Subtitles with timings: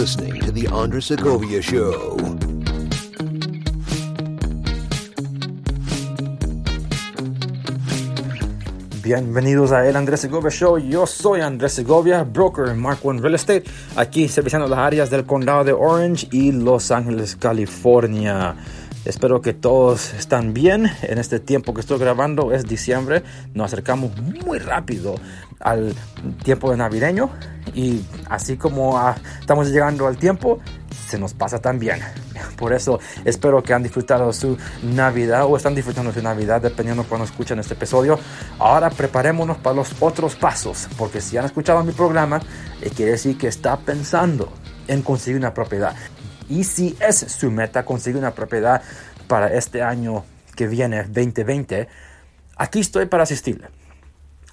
[0.00, 2.16] listening to The Andres Segovia Show.
[9.02, 10.78] Bienvenidos a El Andrés Segovia Show.
[10.78, 15.26] Yo soy Andrés Segovia, broker en Mark One Real Estate, aquí serviciando las áreas del
[15.26, 18.56] condado de Orange y Los Ángeles, California.
[19.04, 20.90] Espero que todos están bien.
[21.02, 23.22] En este tiempo que estoy grabando es diciembre.
[23.52, 25.16] Nos acercamos muy rápido
[25.58, 25.94] al
[26.42, 27.28] tiempo de navideño
[27.74, 30.60] y así como ah, estamos llegando al tiempo,
[31.08, 32.00] se nos pasa también.
[32.56, 37.24] Por eso espero que han disfrutado su Navidad o están disfrutando su Navidad dependiendo cuando
[37.24, 38.18] escuchan este episodio.
[38.58, 42.40] Ahora preparémonos para los otros pasos, porque si han escuchado mi programa,
[42.80, 44.52] eh, quiere decir que está pensando
[44.88, 45.94] en conseguir una propiedad.
[46.48, 48.82] Y si es su meta conseguir una propiedad
[49.28, 50.24] para este año
[50.56, 51.88] que viene, 2020,
[52.56, 53.68] aquí estoy para asistirle.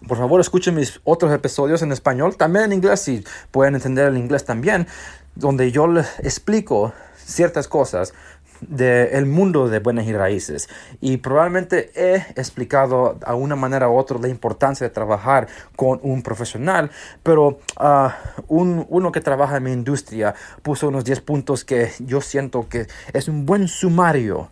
[0.05, 4.17] Por favor, escuchen mis otros episodios en español, también en inglés, si pueden entender el
[4.17, 4.87] inglés también,
[5.33, 8.13] donde yo les explico ciertas cosas
[8.61, 10.69] del mundo de buenas y raíces.
[11.01, 16.21] Y probablemente he explicado a una manera u otra la importancia de trabajar con un
[16.21, 16.91] profesional,
[17.23, 18.09] pero uh,
[18.47, 22.87] un, uno que trabaja en mi industria puso unos 10 puntos que yo siento que
[23.13, 24.51] es un buen sumario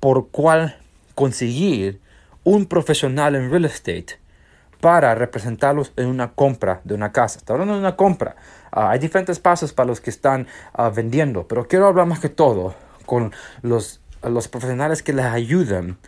[0.00, 0.78] por cual
[1.14, 2.00] conseguir
[2.44, 4.25] un profesional en real estate
[4.86, 7.40] para representarlos en una compra de una casa.
[7.40, 8.36] Está hablando de una compra.
[8.72, 10.46] Uh, hay diferentes pasos para los que están
[10.78, 15.98] uh, vendiendo, pero quiero hablar más que todo con los, los profesionales que les ayudan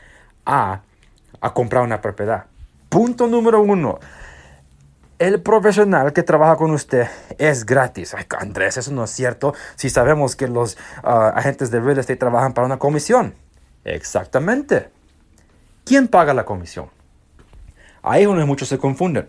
[0.47, 0.83] a,
[1.41, 2.45] a comprar una propiedad.
[2.89, 3.99] Punto número uno.
[5.19, 8.15] El profesional que trabaja con usted es gratis.
[8.15, 9.55] Ay, Andrés, eso no es cierto.
[9.75, 13.35] Si sabemos que los uh, agentes de real estate trabajan para una comisión.
[13.83, 14.89] Exactamente.
[15.85, 16.97] ¿Quién paga la comisión?
[18.03, 19.29] Ahí es donde muchos se confunden.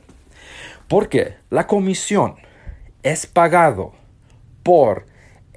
[0.88, 2.36] Porque la comisión
[3.04, 3.94] es pagado
[4.64, 5.06] por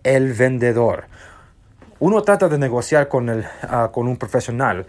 [0.02, 1.06] el vendedor.
[1.98, 4.80] Uno trata de negociar con, el, uh, con un profesional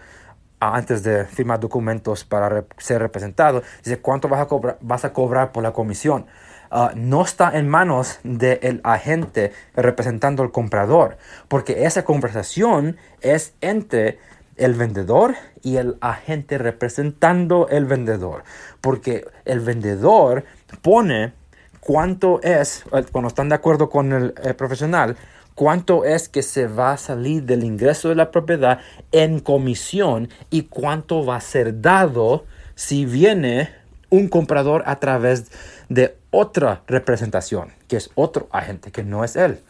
[0.60, 3.62] uh, antes de firmar documentos para ser representado.
[3.84, 6.26] Dice, ¿cuánto vas a, cobrar, vas a cobrar por la comisión?
[6.72, 14.18] Uh, no está en manos del agente representando al comprador, porque esa conversación es entre
[14.56, 18.44] el vendedor y el agente representando el vendedor,
[18.80, 20.44] porque el vendedor
[20.82, 21.32] pone
[21.80, 25.16] cuánto es, cuando están de acuerdo con el, el profesional,
[25.54, 28.80] cuánto es que se va a salir del ingreso de la propiedad
[29.12, 32.44] en comisión y cuánto va a ser dado
[32.74, 33.70] si viene
[34.10, 35.50] un comprador a través
[35.88, 39.60] de otra representación, que es otro agente, que no es él.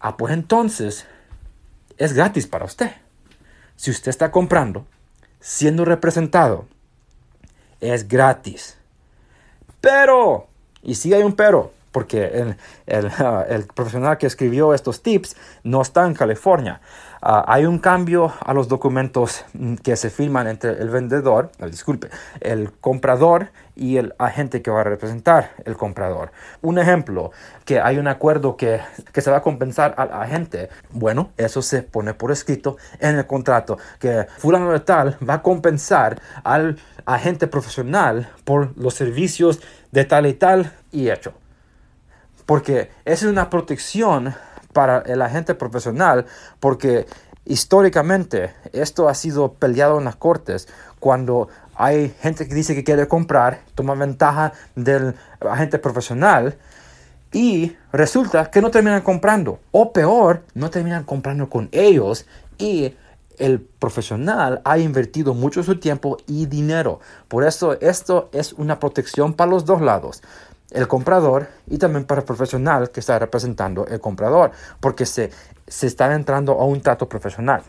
[0.00, 1.06] Ah, pues entonces
[1.96, 2.90] es gratis para usted.
[3.76, 4.86] Si usted está comprando,
[5.40, 6.66] siendo representado,
[7.80, 8.76] es gratis.
[9.80, 10.48] Pero,
[10.82, 12.56] y si hay un pero, porque el,
[12.86, 13.10] el,
[13.48, 16.80] el, profesional que escribió estos tips no está en California.
[17.26, 19.44] Uh, hay un cambio a los documentos
[19.82, 24.84] que se firman entre el vendedor, disculpe, el comprador y el agente que va a
[24.84, 26.30] representar el comprador.
[26.62, 27.32] Un ejemplo,
[27.64, 28.80] que hay un acuerdo que,
[29.12, 30.68] que se va a compensar al agente.
[30.92, 35.42] Bueno, eso se pone por escrito en el contrato, que fulano de tal va a
[35.42, 39.60] compensar al agente profesional por los servicios
[39.90, 41.34] de tal y tal y hecho
[42.46, 44.32] porque es una protección
[44.76, 46.26] para el agente profesional,
[46.60, 47.06] porque
[47.46, 50.68] históricamente esto ha sido peleado en las cortes
[51.00, 56.58] cuando hay gente que dice que quiere comprar, toma ventaja del agente profesional
[57.32, 62.26] y resulta que no terminan comprando, o peor, no terminan comprando con ellos
[62.58, 62.94] y
[63.38, 67.00] el profesional ha invertido mucho su tiempo y dinero.
[67.28, 70.22] Por eso esto es una protección para los dos lados
[70.70, 74.50] el comprador y también para el profesional que está representando el comprador,
[74.80, 75.30] porque se,
[75.66, 77.62] se están entrando a un trato profesional.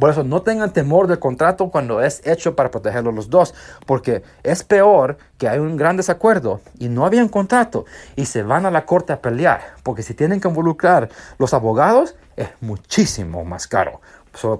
[0.00, 3.54] Por eso no tengan temor del contrato cuando es hecho para protegerlos los dos,
[3.86, 7.84] porque es peor que hay un gran desacuerdo y no había un contrato
[8.16, 11.08] y se van a la corte a pelear, porque si tienen que involucrar
[11.38, 14.00] los abogados es muchísimo más caro.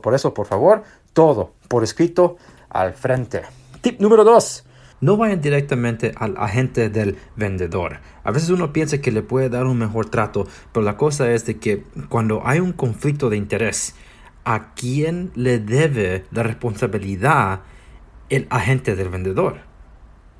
[0.01, 2.37] por eso, por favor, todo por escrito
[2.71, 3.43] al frente.
[3.81, 4.66] Tip número dos
[5.01, 8.01] no vayan directamente al agente del vendedor.
[8.25, 11.47] A veces uno piensa que le puede dar un mejor trato, pero la cosa es
[11.47, 13.95] de que cuando hay un conflicto de interés,
[14.45, 17.61] ¿a quién le debe la responsabilidad
[18.29, 19.59] el agente del vendedor?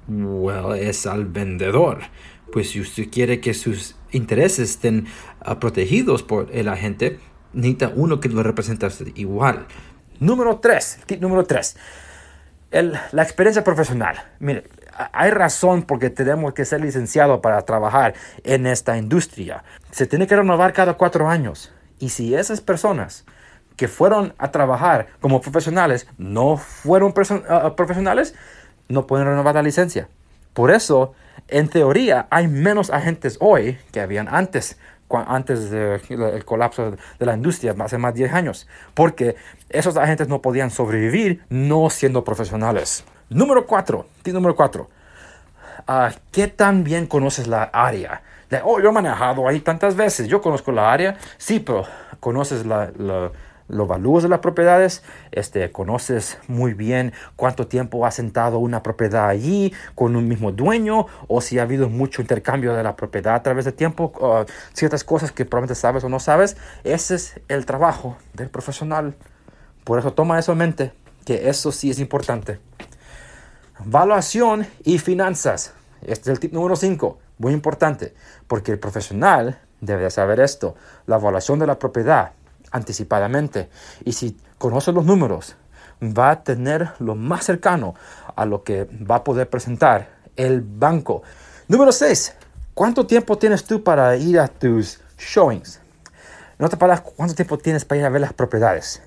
[0.09, 2.01] Well, es al vendedor.
[2.53, 5.07] Pues si usted quiere que sus intereses estén
[5.45, 7.19] uh, protegidos por el agente,
[7.53, 8.87] necesita uno que lo represente
[9.17, 9.67] igual.
[10.21, 11.77] Número 3, tip número 3
[12.71, 14.17] el, la experiencia profesional.
[14.39, 14.65] Mire,
[15.13, 18.15] hay razón porque tenemos que ser licenciados para trabajar
[18.45, 19.65] en esta industria.
[19.91, 21.73] Se tiene que renovar cada cuatro años.
[21.99, 23.25] Y si esas personas
[23.77, 28.35] que fueron a trabajar como profesionales no fueron uh, profesionales,
[28.89, 30.09] no pueden renovar la licencia.
[30.55, 31.13] Por eso,
[31.49, 34.79] en teoría, hay menos agentes hoy que habían antes,
[35.11, 39.37] antes del colapso de la industria, hace más de 10 años, porque
[39.69, 43.05] esos agentes no podían sobrevivir no siendo profesionales.
[43.29, 44.89] Número 4, número 4.
[45.87, 48.23] Ah, ¿Qué tan bien conoces la área?
[48.65, 51.85] oh, yo he manejado ahí tantas veces, yo conozco la área, sí, pero
[52.21, 52.91] conoces la
[53.69, 55.03] los valores de las propiedades,
[55.33, 61.07] este, conoces muy bien cuánto tiempo ha sentado una propiedad allí con un mismo dueño
[61.29, 65.33] o si ha habido mucho intercambio de la propiedad a través del tiempo, ciertas cosas
[65.33, 66.57] que probablemente sabes o no sabes.
[66.85, 69.15] Ese es el trabajo del profesional.
[69.85, 70.93] Por eso toma eso en mente,
[71.25, 72.59] que eso sí es importante.
[73.85, 75.75] Valuación y finanzas.
[76.03, 78.15] Este es el tip número 5, muy importante,
[78.47, 80.77] porque el profesional debe saber esto.
[81.07, 82.33] La evaluación de la propiedad
[82.71, 83.69] anticipadamente.
[84.05, 85.57] Y si conoce los números,
[86.03, 87.95] va a tener lo más cercano
[88.35, 91.23] a lo que va a poder presentar el banco.
[91.69, 92.35] Número 6.
[92.75, 95.81] ¿Cuánto tiempo tienes tú para ir a tus showings?
[96.59, 99.03] No te paras cuánto tiempo tienes para ir a ver las propiedades.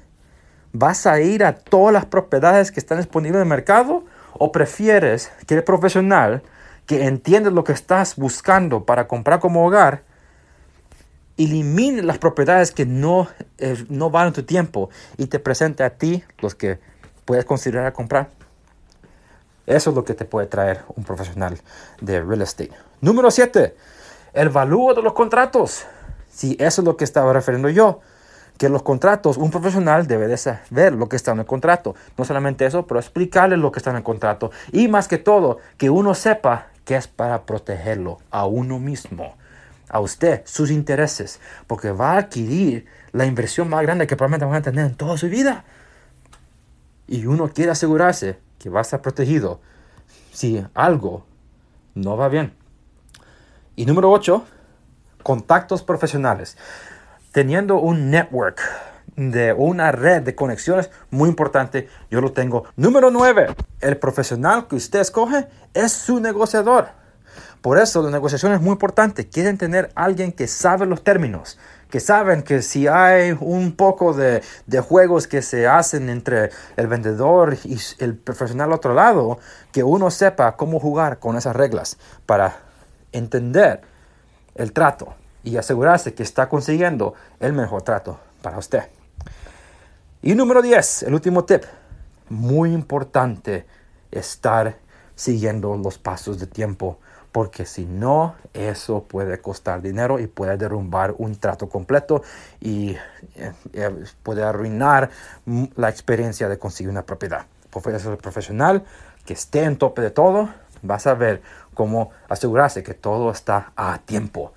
[0.72, 4.06] ¿Vas a ir a todas las propiedades que están disponibles en el mercado?
[4.34, 6.44] ¿O prefieres que el profesional
[6.86, 10.04] que entiende lo que estás buscando para comprar como hogar
[11.40, 13.28] elimine las propiedades que no,
[13.58, 16.80] eh, no valen tu tiempo y te presente a ti los que
[17.26, 18.30] puedes considerar comprar.
[19.66, 21.58] Eso es lo que te puede traer un profesional
[22.02, 22.72] de real estate.
[23.02, 23.76] Número 7.
[24.34, 25.86] El valor de los contratos.
[26.30, 28.02] Si eso es lo que estaba refiriendo yo.
[28.58, 31.96] Que los contratos, un profesional debe de saber lo que está en el contrato.
[32.18, 34.52] No solamente eso, pero explicarle lo que está en el contrato.
[34.74, 39.36] Y más que todo, que uno sepa que es para protegerlo a uno mismo
[39.90, 44.56] a usted sus intereses, porque va a adquirir la inversión más grande que probablemente van
[44.56, 45.66] a tener en toda su vida.
[47.08, 49.62] Y uno quiere asegurarse que va a estar protegido
[50.32, 51.26] si algo
[51.96, 52.54] no va bien.
[53.76, 54.46] Y número 8,
[55.24, 56.58] contactos profesionales.
[57.32, 58.62] Teniendo un network
[59.16, 62.66] de una red de conexiones muy importante, yo lo tengo.
[62.76, 66.99] Número 9, el profesional que usted escoge es su negociador.
[67.62, 69.28] Por eso la negociación es muy importante.
[69.28, 71.58] Quieren tener alguien que sabe los términos,
[71.90, 74.42] que saben que si hay un poco de,
[74.88, 79.40] juegos que se hacen entre el vendedor y el profesional al otro lado,
[79.74, 82.60] que uno sepa cómo jugar con esas reglas para
[83.12, 83.82] entender
[84.56, 88.84] el trato y asegurarse que está consiguiendo el mejor trato para usted.
[90.22, 91.64] Y número 10, el último tip,
[92.30, 93.66] muy importante
[94.12, 94.78] estar
[95.16, 97.00] siguiendo los pasos de tiempo
[97.32, 102.24] porque si no, eso puede costar dinero y puede derrumbar un trato completo
[102.60, 102.92] y
[103.36, 105.10] eh, eh, puede arruinar
[105.76, 107.46] la experiencia de conseguir una propiedad.
[107.70, 108.84] Profesor profesional
[109.26, 110.50] que esté en tope de todo,
[110.90, 111.42] va a saber
[111.74, 114.54] cómo asegurarse que todo está a tiempo.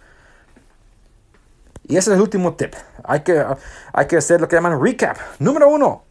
[1.85, 2.75] Y ese es el último tip.
[3.05, 3.45] Hay que,
[3.93, 5.19] hay que hacer lo que llaman recap.
[5.39, 6.05] Número uno,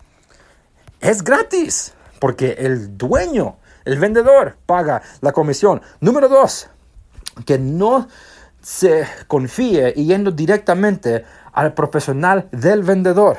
[0.99, 5.81] es gratis porque el dueño el vendedor paga la comisión.
[5.99, 6.69] Número dos,
[7.45, 8.07] que no
[8.61, 13.37] se confíe yendo directamente al profesional del vendedor.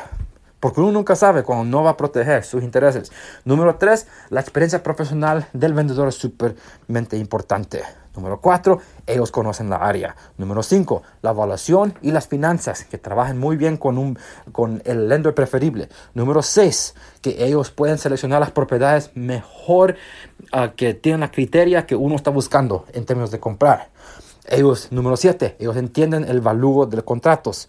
[0.62, 3.10] Porque uno nunca sabe cuando no va a proteger sus intereses.
[3.44, 7.82] Número tres, la experiencia profesional del vendedor es súpermente importante.
[8.14, 8.78] Número 4,
[9.08, 10.14] ellos conocen la área.
[10.38, 14.16] Número 5, la evaluación y las finanzas, que trabajen muy bien con, un,
[14.52, 15.88] con el lender preferible.
[16.14, 19.96] Número 6, que ellos pueden seleccionar las propiedades mejor
[20.52, 23.90] uh, que tienen la criteria que uno está buscando en términos de comprar.
[24.48, 27.68] Ellos, número 7, ellos entienden el valor de los contratos.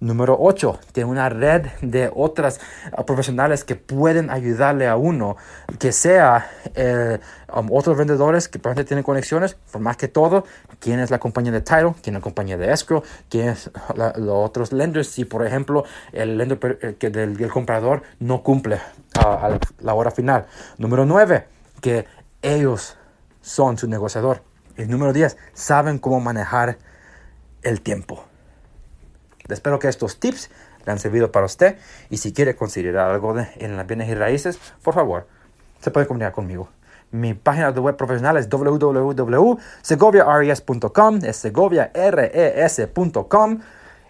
[0.00, 2.60] Número 8, tiene una red de otras
[2.92, 5.36] ah, profesionales que pueden ayudarle a uno,
[5.78, 7.20] que sea eh,
[7.54, 10.44] um, otros vendedores que probablemente tienen conexiones, por más que todo,
[10.80, 14.28] quién es la compañía de title, quién es la compañía de escrow, quién es los
[14.28, 18.80] otros lenders, si por ejemplo el lender eh, que del, comprador no cumple
[19.14, 20.46] a la hora final.
[20.76, 21.46] Número 9,
[21.80, 22.04] que
[22.42, 22.96] ellos
[23.40, 24.42] son su negociador.
[24.76, 26.78] Y número 10, saben cómo manejar
[27.62, 28.24] el tiempo.
[29.48, 30.50] Espero que estos tips
[30.86, 31.76] le han servido para usted
[32.08, 35.26] y si quiere considerar algo de, en las bienes y raíces, por favor,
[35.80, 36.70] se puede comunicar conmigo.
[37.10, 43.60] Mi página de web profesional es www.segoviares.com, es segoviares.com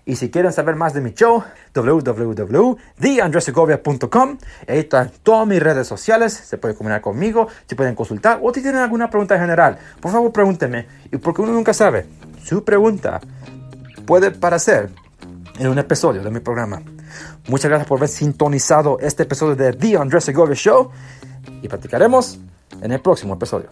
[0.07, 1.43] Y si quieren saber más de mi show,
[1.75, 4.39] www.theandresegovia.com.
[4.69, 6.33] Ahí están todas mis redes sociales.
[6.33, 8.41] Se pueden comunicar conmigo, se pueden consultar.
[8.43, 10.87] O si tienen alguna pregunta general, por favor pregúntenme.
[11.11, 12.07] Y porque uno nunca sabe,
[12.43, 13.21] su pregunta
[14.07, 14.91] puede parecer
[15.59, 16.83] en un episodio de mi programa.
[17.49, 20.91] Muchas gracias por haber sintonizado este episodio de The Andrés Segovia Show
[21.63, 22.39] y practicaremos
[22.81, 23.69] en el próximo episodio.